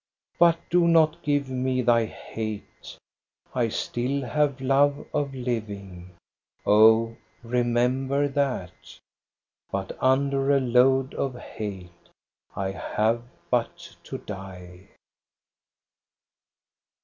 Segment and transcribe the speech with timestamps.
[0.39, 2.97] But do not give me thy hate!
[3.53, 6.15] I still have love of living!
[6.65, 8.97] Oh, remember that;
[9.69, 11.91] But under a load of hate
[12.55, 14.87] I have but to die."